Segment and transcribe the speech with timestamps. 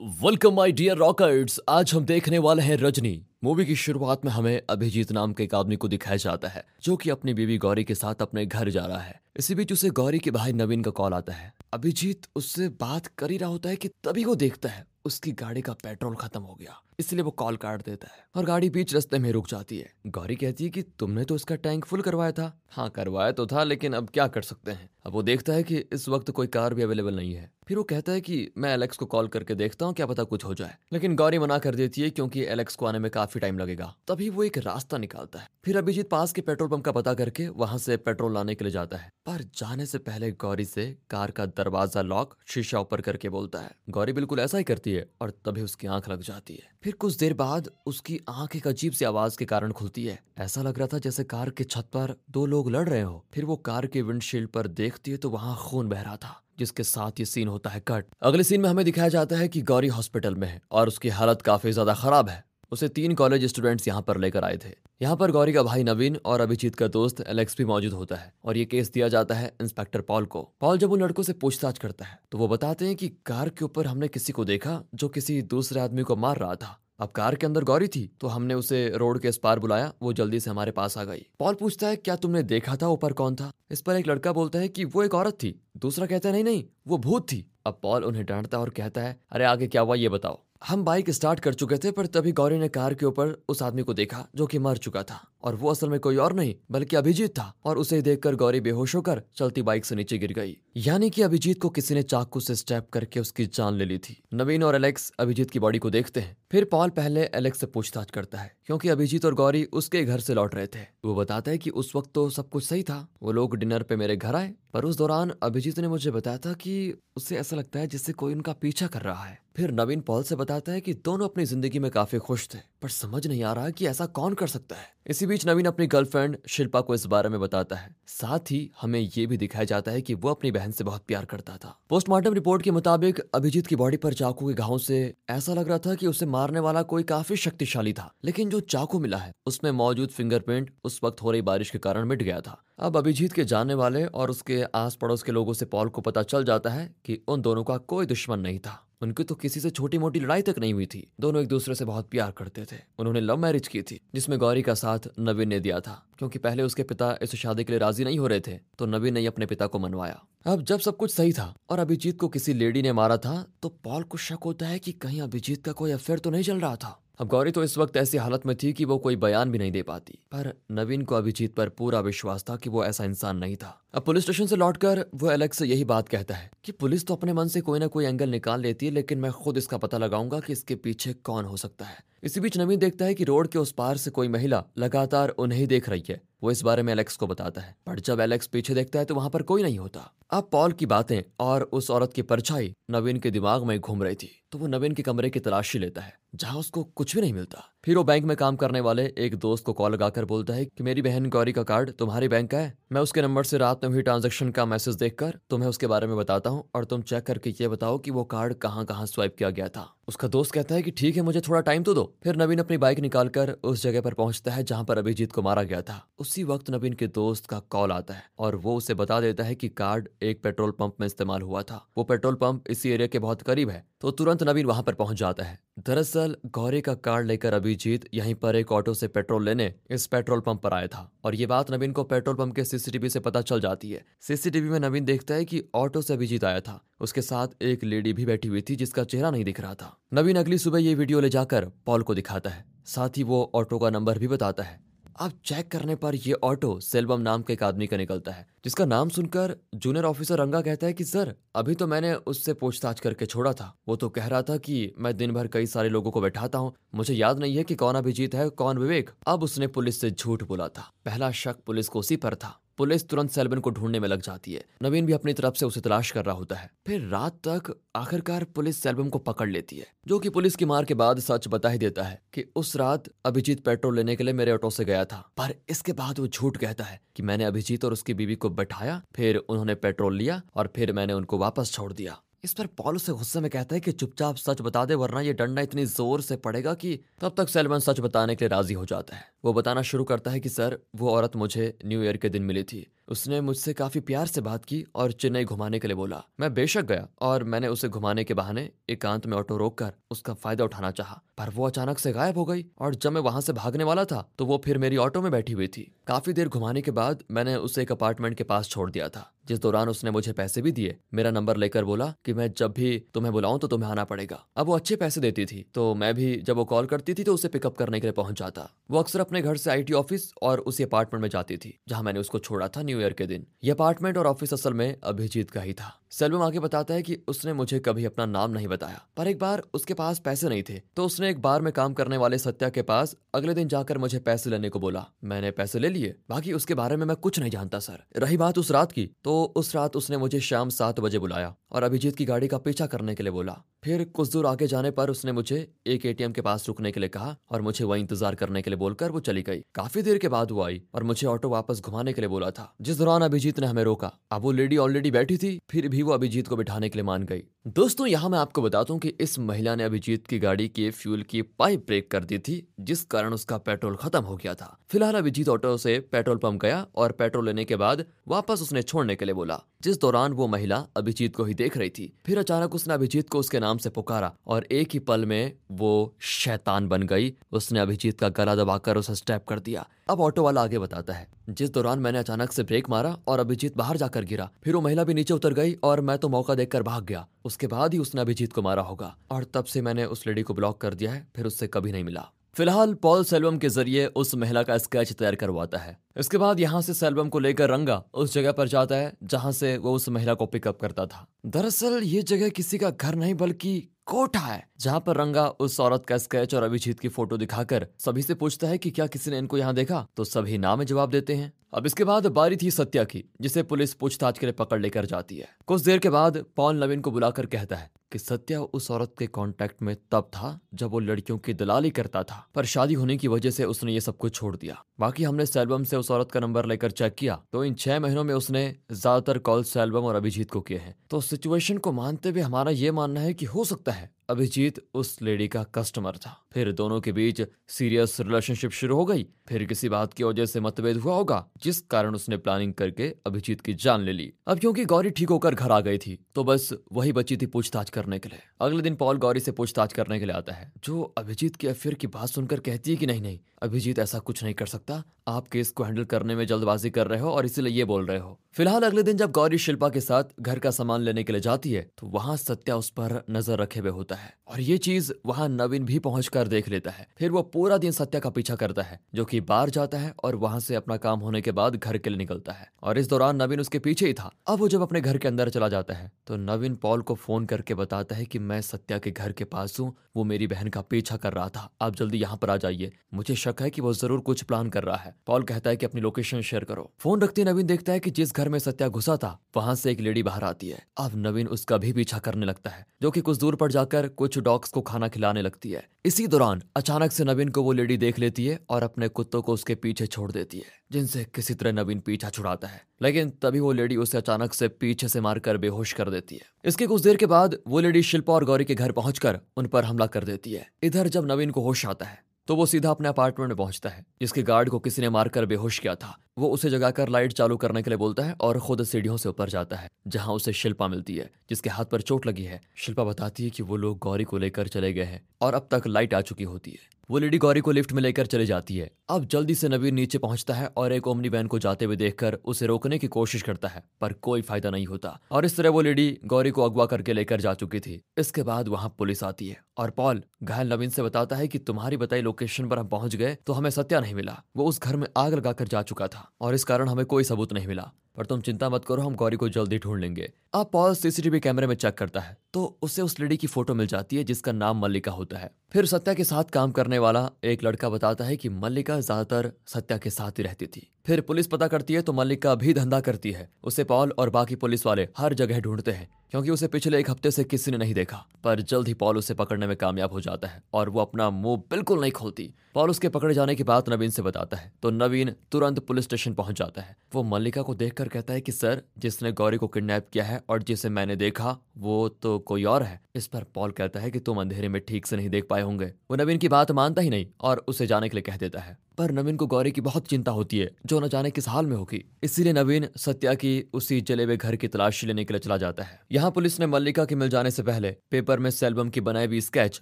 [0.00, 3.10] Welcome my dear rockers आज हम देखने वाले हैं रजनी।
[3.44, 6.96] मूवी की शुरुआत में हमें अभिजीत नाम के एक आदमी को दिखाया जाता है, जो
[6.96, 10.18] कि अपनी बीवी गौरी के साथ अपने घर जा रहा है। इसी बीच उसे गौरी
[10.18, 13.76] के भाई नवीन का कॉल आता है। अभिजीत उससे बात कर ही रहा होता है
[13.76, 17.56] कि तभी वो देखता है, उसकी गाड़ी का पेट्रोल खत्म हो गया। इसलिए वो कॉल
[17.56, 20.82] काट देता है और गाड़ी बीच रास्ते में रुक जाती है। गौरी कहती है कि
[20.98, 24.42] तुमने तो इसका टैंक फुल करवाया था। हाँ करवाया तो था, लेकिन अब क्या कर
[24.42, 24.90] सकते हैं?
[25.06, 27.82] अब वो देखता है कि इस वक्त कोई कार भी अवेलेबल नहीं है। फिर वो
[27.84, 30.76] कहता है कि मैं एलेक्स को कॉल करके देखता हूँ, क्या पता कुछ हो जाए।
[30.92, 34.28] लेकिन गौरी मना कर देती है क्योंकि एलेक्स को आने में काफ़ी टाइम लगेगा। तभी
[34.28, 37.78] वो एक रास्ता निकालता है। फिर अभिजीत पास के पेट्रोल पंप का पता करके वहाँ
[37.78, 41.46] से पेट्रोल लाने के लिए जाता है। पर जाने से पहले गौरी से कार का
[41.46, 45.62] दरवाज़ा लॉक शीशा ऊपर करके बोलता है। गौरी बिल्कुल ऐसा ही करती है और तभी
[45.62, 49.38] उसकी आँख लग जाती है। फिर कुछ देर बाद उसकी आँख एक अजीब सी आवाज़
[49.38, 52.70] के कारण खुलती है। ऐसा लग रहा था जैसे कार के छत पर दो लोग
[52.70, 56.02] लड़ रहे हो। फिर वो कार के विंडशील्ड पर देखती है तो वहाँ खून बह
[56.02, 59.36] रहा था। जिसके साथ ये सीन होता है कट। अगले सीन में हमें दिखाया जाता
[59.36, 63.14] है कि गौरी हॉस्पिटल में है और उसकी हालत काफ़ी ज़्यादा खराब है। उसे तीन
[63.14, 66.74] कॉलेज स्टूडेंट्स यहाँ पर लेकर आए थे। यहाँ पर गौरी का भाई नवीन और अभिजीत
[66.74, 70.24] का दोस्त एलेक्स भी मौजूद होता है और ये केस दिया जाता है इंस्पेक्टर पॉल
[70.26, 73.48] को। पॉल जब उन लड़कों से पूछताछ करता है तो वो बताते हैं कि कार
[73.48, 77.10] के ऊपर हमने किसी को देखा जो किसी दूसरे आदमी को मार रहा था। अब
[77.10, 80.40] कार के अंदर गौरी थी तो हमने उसे रोड के इस पार बुलाया, वो जल्दी
[80.40, 83.50] से हमारे पास आ गई। पॉल पूछता है, क्या तुमने देखा था ऊपर कौन था?
[83.70, 86.44] इस पर एक लड़का बोलता है कि वो एक औरत थी दूसरा कहता है, नहीं
[86.44, 89.94] नहीं, वो भूत थी। अब पॉल उन्हें डांटता और कहता है, अरे आगे क्या हुआ
[89.94, 93.36] ये बताओ। हम बाइक स्टार्ट कर चुके थे, पर तभी गौरी ने कार के ऊपर
[93.48, 96.32] उस आदमी को देखा जो कि मर चुका था। और वो असल में कोई और
[96.32, 100.32] नहीं, बल्कि अभिजीत था। और उसे देखकर गौरी बेहोश होकर चलती बाइक से नीचे गिर
[100.32, 103.98] गई। यानी कि अभिजीत को किसी ने चाकू से स्टैप करके उसकी जान ले ली
[103.98, 107.66] थी। नवीन और एलेक्स अभिजीत की बॉडी को देखते हैं। फिर पॉल पहले एलेक्स से
[107.66, 111.50] पूछताछ करता है, क्योंकि अभिजीत और गौरी उसके घर से लौट रहे थे। वो बताता
[111.50, 114.34] है कि उस वक्त तो सब कुछ सही था। वो लोग डिनर पे मेरे घर
[114.34, 118.12] आए, पर उस दौरान अभिजीत ने मुझे बताया था कि उसे ऐसा लगता है जिससे
[118.12, 121.44] कोई उनका पीछा कर रहा है। फिर नवीन पॉल से बताता है कि दोनों अपनी
[121.44, 124.76] ज़िंदगी में काफ़ी खुश थे, पर समझ नहीं आ रहा कि ऐसा कौन कर सकता
[124.76, 128.70] है। इसी बीच नवीन अपनी गर्लफ्रेंड शिल्पा को इस बारे में बताता है। साथ ही
[128.80, 131.76] हमें ये भी दिखाया जाता है कि वो अपनी बहन से बहुत प्यार करता था।
[131.90, 135.78] पोस्टमार्टम रिपोर्ट के मुताबिक अभिजीत की बॉडी पर चाकू के घावों से ऐसा लग रहा
[135.78, 139.70] था कि उसे मारने वाला कोई काफ़ी शक्तिशाली था, लेकिन जो चाकू मिला है, उसमें
[139.72, 143.44] मौजूद फिंगरप्रिंट उस वक्त हो रही बारिश के कारण मिट गया था। अब अभिजीत के
[143.44, 146.90] जानने वाले और उसके आस पड़ोस के लोगों से पॉल को पता चल जाता है
[147.04, 150.42] कि उन दोनों का कोई दुश्मन नहीं था। उनकी तो किसी से छोटी मोटी लड़ाई
[150.42, 153.68] तक नहीं हुई थी। दोनों एक दूसरे से बहुत प्यार करते थे। उन्होंने लव मैरिज
[153.68, 157.34] की थी, जिसमें गौरी का साथ नवीन ने दिया था, क्योंकि पहले उसके पिता इस
[157.36, 160.22] शादी के लिए राज़ी नहीं हो रहे थे तो नवीन ने अपने पिता को मनवाया।
[160.46, 163.68] अब जब सब कुछ सही था और अभिजीत को किसी लेडी ने मारा था तो
[163.84, 166.76] पॉल को शक होता है कि कहीं अभिजीत का कोई अफेयर तो नहीं चल रहा
[166.76, 169.58] था। अब गौरी तो इस वक्त ऐसी हालत में थी कि वो कोई बयान भी
[169.58, 173.36] नहीं दे पाती, पर नवीन को अभिजीत पर पूरा विश्वास था कि वो ऐसा इंसान
[173.36, 176.72] नहीं था। अब पुलिस स्टेशन से लौटकर वो एलेक्स से यही बात कहता है कि
[176.72, 179.56] पुलिस तो अपने मन से कोई ना कोई एंगल निकाल लेती है, लेकिन मैं खुद
[179.56, 183.14] इसका पता लगाऊँगा कि इसके पीछे कौन हो सकता है। इसी बीच नवीन देखता है
[183.14, 186.62] कि रोड के उस पार से कोई महिला लगातार उन्हें देख रही है। वो इस
[186.62, 189.42] बारे में एलेक्स को बताता है, पर जब एलेक्स पीछे देखता है तो वहाँ पर
[189.42, 190.00] कोई नहीं होता।
[190.30, 194.14] अब पॉल की बातें और उस औरत की परछाई नवीन के दिमाग में घूम रही
[194.14, 197.32] थी तो वो नवीन के कमरे की तलाशी लेता है, जहाँ उसको कुछ भी नहीं
[197.32, 200.64] मिलता। फिर वो बैंक में काम करने वाले एक दोस्त को कॉल लगाकर बोलता है
[200.64, 203.84] कि मेरी बहन गौरी का कार्ड तुम्हारी बैंक का है। मैं उसके नंबर से रात
[203.84, 207.26] में हुई ट्रांजेक्शन का मैसेज देखकर तुम्हें उसके बारे में बताता हूँ और तुम चेक
[207.26, 210.74] करके ये बताओ कि वो कार्ड कहाँ कहाँ स्वाइप किया गया था। उसका दोस्त कहता
[210.74, 213.82] है कि ठीक है, मुझे थोड़ा टाइम तो दो। फिर नवीन अपनी बाइक निकालकर उस
[213.82, 217.06] जगह पर पहुँचता है जहाँ पर अभिजीत को मारा गया था। उसी वक्त नवीन के
[217.06, 220.70] दोस्त का कॉल आता है और वो उसे बता देता है कि कार्ड एक पेट्रोल
[220.70, 224.10] पंप में इस्तेमाल हुआ था। वो पेट्रोल पंप इसी एरिया के बहुत करीब है तो
[224.10, 228.56] तुरंत नवीन वहाँ पर पहुँच जाता है। दरअसल, गौरी का कार्ड लेकर अभिजीत यहीं पर
[228.56, 231.92] एक ऑटो से पेट्रोल लेने इस पेट्रोल पंप पर आया था और ये बात नवीन
[231.92, 235.44] को पेट्रोल पंप के सीसीटीवी से पता चल जाती है। सीसीटीवी में नवीन देखता है
[235.44, 239.04] कि ऑटो से अभिजीत आया था। उसके साथ एक लेडी भी बैठी हुई थी जिसका
[239.04, 242.50] चेहरा नहीं दिख रहा था। नवीन अगली सुबह ये वीडियो ले जाकर पॉल को दिखाता
[242.50, 244.88] है। साथ ही वो ऑटो का नंबर भी बताता है।
[245.20, 248.84] अब चेक करने पर यह ऑटो सेल्वम नाम के एक आदमी का निकलता है, जिसका
[248.84, 253.26] नाम सुनकर जूनियर ऑफिसर रंगा कहता है कि, सर, अभी तो मैंने उससे पूछताछ करके
[253.26, 256.20] छोड़ा था। वो तो कह रहा था कि मैं दिन भर कई सारे लोगों को
[256.20, 260.00] बैठाता हूँ। मुझे याद नहीं है कि कौन अभिजीत है, कौन विवेक। अब उसने पुलिस
[260.00, 263.70] से झूठ बोला था। पहला शक पुलिस को उसी पर था। पुलिस तुरंत सेल्वन को
[263.70, 266.56] ढूँढने में लग जाती है। नवीन भी अपनी तरफ़ से उसे तलाश कर रहा होता
[266.56, 270.64] है। फिर रात तक आखिरकार पुलिस सेल्वम को पकड़ लेती है, जो कि पुलिस की
[270.64, 274.24] मार के बाद सच बता ही देता है कि उस रात अभिजीत पेट्रोल लेने के
[274.24, 277.44] लिए मेरे ऑटो से गया था। पर इसके बाद वो झूठ कहता है कि मैंने
[277.44, 281.72] अभिजीत और उसकी बीवी को बैठाया, फिर उन्होंने पेट्रोल लिया और फिर मैंने उनको वापस
[281.72, 284.94] छोड़ दिया। इस पर पॉल उसे गुस्से में कहता है कि चुपचाप सच बता दे,
[284.94, 288.48] वरना ये डंडा इतनी ज़ोर से पड़ेगा कि तब तक सेलमन सच बताने के लिए
[288.48, 292.02] राज़ी हो जाता है। वो बताना शुरू करता है कि, सर, वो औरत मुझे न्यू
[292.02, 295.78] ईयर के दिन मिली थी। उसने मुझसे काफ़ी प्यार से बात की और चेन्नई घुमाने
[295.78, 299.56] के लिए बोला। मैं बेशक गया और मैंने उसे घुमाने के बहाने एकांत में ऑटो
[299.56, 303.20] रोककर उसका फ़ायदा उठाना चाहा। पर वो अचानक से गायब हो गई और जब मैं
[303.20, 306.32] वहाँ से भागने वाला था तो वो फिर मेरी ऑटो में बैठी हुई थी। काफ़ी
[306.32, 309.88] देर घुमाने के बाद मैंने उसे एक अपार्टमेंट के पास छोड़ दिया था। जिस दौरान
[309.88, 313.58] उसने मुझे पैसे भी दिए। मेरा नंबर लेकर बोला कि मैं जब भी तुम्हें बुलाऊं
[313.58, 316.64] तो तुम्हें आना पड़ेगा। अब वो अच्छे पैसे देती थी तो मैं भी जब वो
[316.64, 319.56] कॉल करती थी तो उसे पिकअप करने के लिए पहुँच जाता। वो अक्सर अपने घर
[319.56, 322.97] से आईटी ऑफ़िस और उसी अपार्टमेंट में जाती थी, जहाँ मैंने उसको छोड़ा था न्यू
[323.00, 326.58] ईयर के दिन ये अपार्टमेंट और ऑफ़िस असल में अभिजीत का ही था। सेल्वम आगे
[326.60, 330.18] बताता है कि उसने मुझे कभी अपना नाम नहीं बताया, पर एक बार उसके पास
[330.18, 333.54] पैसे नहीं थे तो उसने एक बार में काम करने वाले सत्या के पास अगले
[333.54, 337.06] दिन जाकर मुझे पैसे लेने को बोला। मैंने पैसे ले लिए, बाकी उसके बारे में
[337.06, 340.40] मैं कुछ नहीं जानता, सर। रही बात उस रात की तो उस रात उसने मुझे
[340.42, 344.04] शाम सात बजे बुलाया और अभिजीत की गाड़ी का पीछा करने के लिए बोला। फिर
[344.06, 345.56] कुछ दूर आगे जाने पर उसने मुझे
[345.86, 348.78] एक एटीएम के पास रुकने के लिए कहा और मुझे वही इंतज़ार करने के लिए
[348.78, 352.12] बोलकर वो चली गई। काफ़ी देर के बाद वो आई और मुझे ऑटो वापस घुमाने
[352.12, 355.36] के लिए बोला था। जिस दौरान अभिजीत ने हमें रोका। अब वो लेडी ऑलरेडी बैठी
[355.36, 358.62] थी, फिर भी वो अभिजीत को बिठाने के लिए मान गई। दोस्तों, यहाँ मैं आपको
[358.62, 362.24] बता दूँ कि इस महिला ने अभिजीत की गाड़ी के फ्यूल की पाइप ब्रेक कर
[362.24, 366.36] दी थी, जिस कारण उसका पेट्रोल खत्म हो गया था। फ़िलहाल अभिजीत ऑटो से पेट्रोल
[366.36, 370.32] पंप गया और पेट्रोल लेने के बाद वापस उसने छोड़ने के लिए बोला। जिस दौरान
[370.32, 373.78] वो महिला अभिजीत को ही देख रही थी। फिर अचानक उसने अभिजीत को उसके नाम
[373.78, 378.56] से पुकारा और एक ही पल में वो शैतान बन गई। उसने अभिजीत का गला
[378.56, 382.52] दबाकर उसे स्टेप कर दिया। अब ऑटो वाला आगे बताता है। जिस दौरान मैंने अचानक
[382.52, 385.74] से ब्रेक मारा और अभिजीत बाहर जाकर गिरा। फिर वो महिला भी नीचे उतर गई
[385.88, 389.14] और मैं तो मौका देखकर भाग गया। उसके बाद ही उसने अभिजीत को मारा होगा।
[389.30, 392.04] और तब से मैंने उस लेडी को ब्लॉक कर दिया है, फिर उससे कभी नहीं
[392.04, 396.60] मिला। फ़िलहाल पॉल सेल्वम के ज़रिए उस महिला का स्केच तैयार करवाता है। इसके बाद
[396.60, 400.08] यहाँ से सेल्वम को लेकर रंगा उस जगह पर जाता है, जहाँ से वो उस
[400.08, 404.62] महिला को पिकअप करता था। दरअसल ये जगह किसी का घर नहीं, बल्कि कोठा है।
[404.80, 408.68] जहाँ पर रंगा उस औरत का स्केच और अभिजीत की फ़ोटो दिखाकर सभी से पूछता
[408.68, 411.86] है कि क्या किसी ने इनको यहाँ देखा तो सभी नाम जवाब देते हैं। अब
[411.86, 415.48] इसके बाद बारी थी सत्या की, जिसे पुलिस पूछताछ के लिए पकड़ लेकर जाती है।
[415.66, 419.26] कुछ देर के बाद पॉल नवीन को बुलाकर कहता है कि सत्या उस औरत के
[419.28, 423.28] कांटेक्ट में तब था, जब वो लड़कियों की दलाली करता था। पर शादी होने की
[423.28, 426.40] वजह से उसने ये सब कुछ छोड़ दिया। बाकी हमने सेल्बम से उस औरत का
[426.40, 430.50] नंबर लेकर चेक किया तो इन छह महीनों में उसने ज़्यादातर कॉल सेल्बम और अभिजीत
[430.50, 433.92] को किए हैं। तो सिचुएशन को मानते हुए हमारा ये मानना है कि हो सकता
[433.92, 439.04] है अभिजीत उस लेडी का कस्टमर था। फिर दोनों के बीच सीरियस रिलेशनशिप शुरू हो
[439.04, 443.08] गई। फिर किसी बात की वजह से मतभेद हुआ होगा, जिस कारण उसने प्लानिंग करके
[443.26, 446.44] अभिजीत की जान ले ली। अब क्योंकि गौरी ठीक होकर घर आ गई थी तो
[446.44, 450.18] बस वही बची थी पूछताछ करने के लिए। अगले दिन पॉल गौरी से पूछताछ करने
[450.18, 453.20] के लिए आता है। जो अभिजीत के अफेयर की बात सुनकर कहती है कि नहीं
[453.20, 457.06] नहीं, अभिजीत ऐसा कुछ नहीं कर सकता। आप केस को हैंडल करने में जल्दबाजी कर
[457.06, 460.00] रहे हो और इसीलिए ये बोल रहे हो। फ़िलहाल अगले दिन जब गौरी शिल्पा के
[460.00, 463.58] साथ घर का सामान लेने के लिए जाती है तो वहाँ सत्या उस पर नज़र
[463.58, 467.30] रखे हुए होता है और ये चीज़ वहाँ नवीन भी पहुँच देख लेता है। फिर
[467.30, 470.60] वो पूरा दिन सत्या का पीछा करता है, जो की बाहर जाता है और वहाँ
[470.60, 473.60] से अपना काम होने के बाद घर के लिए निकलता है और इस दौरान नवीन
[473.60, 476.36] उसके पीछे ही था। अब वो जब अपने घर के अंदर चला जाता है तो
[476.38, 479.94] नवीन पॉल को फ़ोन करके बताता है की मैं सत्या के घर के पास हूँ,
[480.16, 483.34] वो मेरी बहन का पीछा कर रहा था। आप जल्दी यहाँ पर आ जाइए, मुझे
[483.36, 486.00] शक है की वो ज़रूर कुछ प्लान कर रहा है। पॉल कहता है कि अपनी
[486.00, 489.38] लोकेशन शेयर करो। फ़ोन रखते नवीन देखता है कि जिस घर में सत्या घुसा था,
[489.56, 492.86] वहाँ से एक लेडी बाहर आती है। अब नवीन उसका भी पीछा करने लगता है,
[493.02, 496.62] जो कि कुछ दूर पर जाकर कुछ डॉग्स को खाना खिलाने लगती है। इसी दौरान
[496.76, 500.06] अचानक से नवीन को वो लेडी देख लेती है और अपने कुत्तों को उसके पीछे
[500.06, 504.18] छोड़ देती है, जिनसे किसी तरह नवीन पीछा छुड़ाता है। लेकिन तभी वो लेडी उसे
[504.18, 507.80] अचानक से पीछे से मारकर बेहोश कर देती है। इसके कुछ देर के बाद वो
[507.80, 511.30] लेडी शिल्पा और गौरी के घर पहुंचकर उन पर हमला कर देती है। इधर जब
[511.32, 514.68] नवीन को होश आता है तो वो सीधा अपने अपार्टमेंट में पहुँचता है, जिसके गार्ड
[514.68, 517.96] को किसी ने मारकर बेहोश किया था। वो उसे जगाकर लाइट चालू करने के लिए
[517.96, 521.70] बोलता है और खुद सीढ़ियों से ऊपर जाता है, जहाँ उसे शिल्पा मिलती है, जिसके
[521.70, 524.92] हाथ पर चोट लगी है। शिल्पा बताती है कि वो लोग गौरी को लेकर चले
[524.92, 527.92] गए हैं और अब तक लाइट आ चुकी होती है। वो लेडी गौरी को लिफ्ट
[527.92, 531.28] में लेकर चली जाती है। अब जल्दी से नवीन नीचे पहुँचता है और एक ओमनी
[531.28, 534.86] वैन को जाते हुए देखकर उसे रोकने की कोशिश करता है, पर कोई फ़ायदा नहीं
[534.86, 538.42] होता। और इस तरह वो लेडी गौरी को अगवा करके लेकर जा चुकी थी। इसके
[538.42, 542.20] बाद वहाँ पुलिस आती है और पॉल घायल नवीन से बताता है कि तुम्हारी बताई
[542.20, 545.34] लोकेशन पर हम पहुँच गए तो हमें सत्या नहीं मिला। वो उस घर में आग
[545.34, 548.68] लगाकर जा चुका था। और इस कारण हमें कोई सबूत नहीं मिला। पर तुम चिंता
[548.68, 552.20] मत करो, हम गौरी को जल्दी ढूंढ लेंगे। अब पॉल सीसीटीवी कैमरे में चेक करता
[552.20, 555.50] है तो उसे उस लेडी की फ़ोटो मिल जाती है जिसका नाम मल्लिका होता है।
[555.72, 559.98] फिर सत्या के साथ काम करने वाला एक लड़का बताता है कि मल्लिका ज़्यादातर सत्या
[559.98, 563.32] के साथ ही रहती थी। फिर पुलिस पता करती है तो मल्लिका भी धंधा करती
[563.32, 567.10] है। उसे पॉल और बाकी पुलिस वाले हर जगह ढूंढते हैं, क्योंकि उसे पिछले एक
[567.10, 570.20] हफ़्ते से किसी ने नहीं देखा। पर जल्द ही पॉल उसे पकड़ने में कामयाब हो
[570.20, 573.88] जाता है और वो अपना मुँह बिल्कुल नहीं खोलती। पॉल उसके पकड़े जाने की बात
[573.88, 577.74] नवीन से बताता है तो नवीन तुरंत पुलिस स्टेशन पहुँच जाता है। वो मल्लिका को
[577.76, 581.56] देखकर कहता है कि सर जिसने गौरी को किडनैप किया है और जिसे मैंने देखा
[581.78, 585.06] वो तो कोई और है। इस पर पॉल कहता है कि तुम अंधेरे में ठीक
[585.06, 588.08] से नहीं देख पाए होंगे। वो नवीन की बात मानता ही नहीं और उसे जाने
[588.08, 591.00] के लिए कह देता है। पर नवीन को गौरी की बहुत चिंता होती है, जो
[591.00, 594.68] न जाने किस हाल में होगी। इसीलिए नवीन सत्या की उसी जले हुए घर की
[594.68, 597.62] तलाशी लेने के लिए चला जाता है। यहाँ पुलिस ने मल्लिका के मिल जाने से
[597.62, 599.80] पहले पेपर में सेल्बम की बनाई हुई स्केच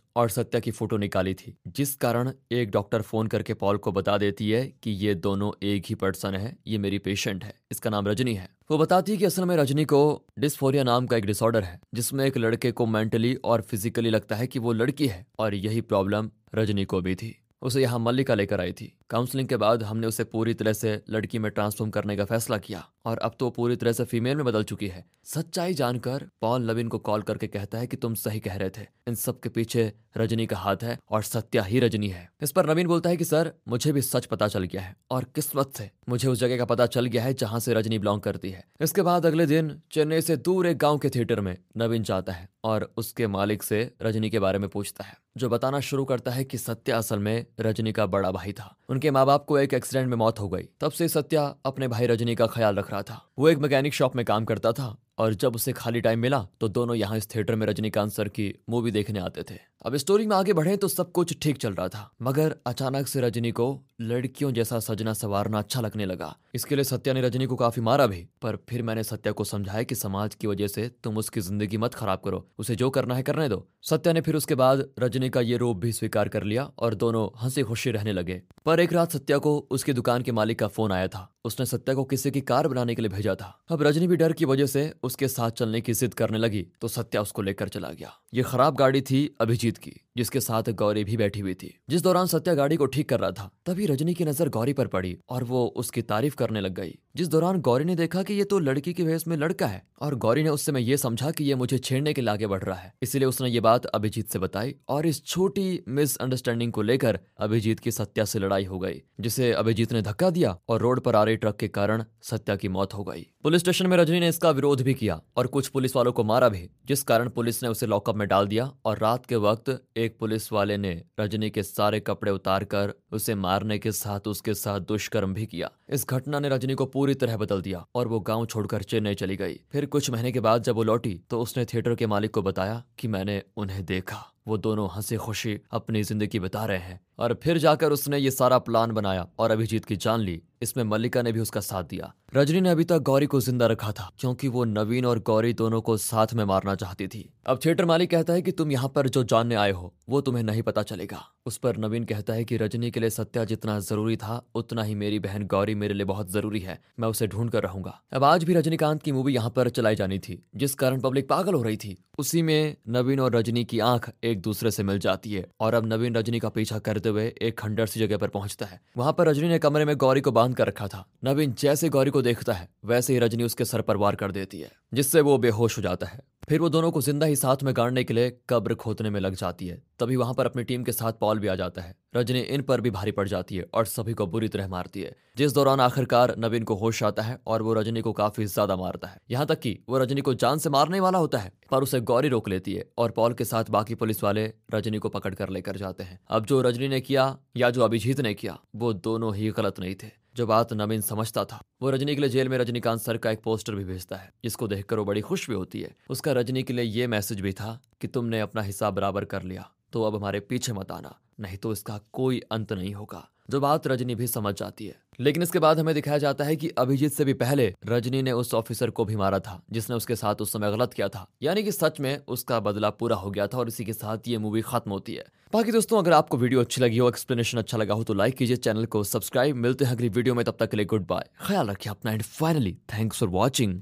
[0.17, 4.19] और सत्या की फ़ोटो निकाली थी, जिस कारण एक डॉक्टर फ़ोन करके पॉल को बता
[4.19, 8.09] देती है कि ये दोनों एक ही पर्सन है, ये मेरी पेशेंट है। इसका नाम
[8.09, 11.62] रजनी है। वो बताती है कि असल में रजनी को डिस्फोरिया नाम का एक डिसऑर्डर
[11.62, 15.54] है, जिसमें एक लड़के को मेंटली और फिजिकली लगता है कि वो लड़की है, और
[15.54, 19.83] यही प्रॉब्लम रजनी को भी थी। उसे यहाँ मल्लिका लेकर आई थी। काउंसलिंग के बाद
[19.83, 23.51] हमने उसे पूरी तरह से लड़की में ट्रांसफॉर्म करने का फैसला किया और अब तो
[23.51, 27.47] पूरी तरह से फीमेल में बदल चुकी है। सच्चाई जानकर पॉल नवीन को कॉल करके
[27.47, 30.83] कहता है कि तुम सही कह रहे थे। इन सब के पीछे रजनी का हाथ
[30.83, 34.03] है और सत्या ही रजनी है। इस पर नवीन बोलता है कि, सर, मुझे भी
[34.03, 37.23] सच पता चल गया है और किस्मत से मुझे उस जगह का पता चल गया
[37.23, 40.79] है जहाँ से रजनी बिलोंग करती है। इसके बाद अगले दिन चेन्नई से दूर एक
[40.79, 44.69] गाँव के थिएटर में नवीन जाता है और उसके मालिक से रजनी के बारे में
[44.69, 48.53] पूछता है, जो बताना शुरू करता है कि सत्या असल में रजनी का बड़ा भाई
[48.53, 51.88] था। उनके माँ बाप को एक एक्सीडेंट में मौत हो गई। तब से सत्या अपने
[51.88, 54.97] भाई रजनी का ख्याल रख रहा था। वो एक मैकेनिक शॉप में काम करता था।
[55.18, 58.52] और जब उसे खाली टाइम मिला तो दोनों यहाँ इस थिएटर में रजनीकांत सर की
[58.70, 61.88] मूवी देखने आते थे। अब स्टोरी में आगे बढ़े तो सब कुछ ठीक चल रहा
[61.88, 63.66] था, मगर अचानक से रजनी को
[64.02, 68.06] लड़कियों जैसा सजना सवारना अच्छा लगने लगा। इसके लिए सत्या ने रजनी को काफ़ी मारा
[68.06, 71.76] भी, पर फिर मैंने सत्या को समझाया कि समाज की वजह से तुम उसकी ज़िंदगी
[71.76, 75.30] मत खराब करो, उसे जो करना है करने दो। सत्या ने फिर उसके बाद रजनी
[75.30, 78.92] का ये रूप भी स्वीकार कर लिया और दोनों हँसी खुशी रहने लगे। पर एक
[78.92, 82.30] रात सत्या को उसकी दुकान के मालिक का फ़ोन आया था। उसने सत्या को किसी
[82.30, 85.28] की कार बनाने के लिए भेजा था। अब रजनी भी डर की वजह से उसके
[85.28, 89.00] साथ चलने की जिद करने लगी तो सत्या उसको लेकर चला गया। ये खराब गाड़ी
[89.00, 92.87] थी अभिजीत की, जिसके साथ गौरी भी बैठी हुई थी। जिस दौरान सत्या गाड़ी को
[92.87, 96.35] ठीक कर रहा था, तभी रजनी की नज़र गौरी पर पड़ी और वो उसकी तारीफ़
[96.37, 99.37] करने लग गई। जिस दौरान गौरी ने देखा कि ये तो लड़की की वेश में
[99.37, 102.31] लड़का है और गौरी ने उस समय ये समझा कि ये मुझे छेड़ने के लिए
[102.31, 106.73] आगे बढ़ रहा है। इसीलिए उसने ये बात अभिजीत से बताई और इस छोटी मिसअंडरस्टैंडिंग
[106.73, 110.81] को लेकर अभिजीत की सत्या से लड़ाई हो गई, जिसे अभिजीत ने धक्का दिया और
[110.81, 113.97] रोड पर आ रही ट्रक के कारण सत्या की मौत हो गई। पुलिस स्टेशन में
[113.97, 117.28] रजनी ने इसका विरोध भी किया और कुछ पुलिस वालों को मारा भी, जिस कारण
[117.31, 120.92] पुलिस ने उसे लॉकअप में डाल दिया और रात के वक्त एक पुलिस वाले ने
[121.21, 125.71] रजनी के सारे कपड़े उतार कर उसे मारने के साथ उसके साथ दुष्कर्म भी किया।
[125.88, 129.37] इस घटना ने रजनी को पूरी तरह बदल दिया और वो गाँव छोड़कर चेन्नई चली
[129.37, 132.42] गई। फिर कुछ महीने के बाद जब वो लौटी तो उसने थिएटर के मालिक को
[132.42, 137.38] बताया कि मैंने उन्हें देखा। वो दोनों हँसी खुशी अपनी ज़िंदगी बता रहे हैं। और
[137.42, 141.32] फिर जाकर उसने ये सारा प्लान बनाया और अभिजीत की जान ली। इसमें मल्लिका ने
[141.32, 144.64] भी उसका साथ दिया। रजनी ने अभी तक गौरी को ज़िंदा रखा था, क्योंकि वो
[144.64, 148.42] नवीन और गौरी दोनों को साथ में मारना चाहती थी। अब थिएटर मालिक कहता है
[148.42, 151.76] कि तुम यहाँ पर जो जानने आए हो, वो तुम्हें नहीं पता चलेगा। उस पर
[151.76, 155.46] नवीन कहता है कि रजनी के लिए सत्या जितना ज़रूरी था, उतना ही मेरी बहन
[155.46, 159.02] गौरी मेरे लिए बहुत ज़रूरी है। मैं उसे ढूंढ कर रहूँगा। अब आज भी रजनीकांत
[159.02, 162.42] की मूवी यहाँ पर चलाई जानी थी, जिस कारण पब्लिक पागल हो रही थी। उसी
[162.42, 166.16] में नवीन और रजनी की आँख एक दूसरे से मिल जाती है, और अब नवीन
[166.16, 169.49] रजनी का पीछा करते हुए एक खंडर सी जगह पर पहुँचता है। वहाँ पर रजनी
[169.49, 172.69] ने कमरे में गौरी को बाँध कर रखा था। नवीन जैसे गौरी को देखता है,
[172.85, 176.07] वैसे ही रजनी उसके सर पर वार कर देती है, जिससे वो बेहोश हो जाता
[176.07, 179.19] है। फिर वो दोनों को ज़िंदा ही साथ में गाड़ने के लिए कब्र खोदने में
[179.21, 181.95] लग जाती है। तभी वहाँ पर अपनी टीम के साथ पॉल भी आ जाता है।
[182.17, 185.15] रजनी इन पर भी भारी पड़ जाती है और सभी को बुरी तरह मारती है।
[185.37, 189.09] जिस दौरान आखिरकार नवीन को होश आता है और वो रजनी को काफ़ी ज़्यादा मारता
[189.09, 192.00] है। यहाँ तक कि वो रजनी को जान से मारने वाला होता है, पर उसे
[192.03, 195.49] गौरी रोक लेती है और पॉल के साथ बाकी पुलिस वाले रजनी को पकड़ कर
[195.49, 199.35] लेकर जाते हैं। अब जो रजनी ने किया या जो अभिजीत ने किया, वो दोनों
[199.35, 202.57] ही गलत नहीं थे। जो बात नवीन समझता था, वो रजनी के लिए जेल में
[202.59, 205.81] रजनीकांत सर का एक पोस्टर भी भेजता है, जिसको देखकर वो बड़ी खुश भी होती
[205.81, 209.43] है। उसका रजनी के लिए ये मैसेज भी था कि तुमने अपना हिस्सा बराबर कर
[209.43, 213.61] लिया तो अब हमारे पीछे मत आना, नहीं तो इसका कोई अंत नहीं होगा। जो
[213.61, 217.12] बात रजनी भी समझ जाती है। लेकिन इसके बाद हमें दिखाया जाता है कि अभिजीत
[217.12, 220.53] से भी पहले रजनी ने उस ऑफिसर को भी मारा था, जिसने उसके साथ उस
[220.53, 223.69] समय गलत किया था। यानी कि सच में उसका बदला पूरा हो गया था और
[223.69, 226.99] इसी के साथ ये मूवी खत्म होती है। बाकी दोस्तों, अगर आपको वीडियो अच्छी लगी
[226.99, 230.35] हो एक्सप्लेनेशन अच्छा लगा हो तो लाइक कीजिए चैनल को सब्सक्राइब मिलते हैं अगली वीडियो
[230.35, 233.81] में, तब तक के लिए गुड बाय ख्याल रखिए अपना। And finally thanks for watching